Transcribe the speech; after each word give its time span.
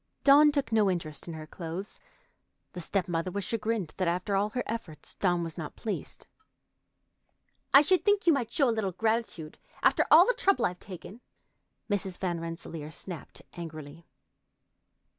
Dawn 0.23 0.51
took 0.51 0.71
no 0.71 0.89
interest 0.89 1.27
in 1.27 1.35
her 1.35 1.45
clothes. 1.45 1.99
The 2.73 2.81
step 2.81 3.07
mother 3.07 3.29
was 3.29 3.43
chagrined 3.43 3.93
that 3.97 4.07
after 4.07 4.35
all 4.35 4.49
her 4.49 4.63
efforts 4.65 5.13
Dawn 5.13 5.43
was 5.43 5.59
not 5.59 5.75
pleased. 5.75 6.25
"I 7.71 7.83
should 7.83 8.03
think 8.03 8.25
you 8.25 8.33
might 8.33 8.51
show 8.51 8.67
a 8.67 8.73
little 8.73 8.93
gratitude, 8.93 9.59
after 9.83 10.03
all 10.09 10.25
the 10.25 10.33
trouble 10.33 10.65
I've 10.65 10.79
taken," 10.79 11.21
Mrs. 11.87 12.17
Van 12.17 12.39
Rensselaer 12.39 12.89
snapped 12.89 13.43
angrily. 13.53 14.07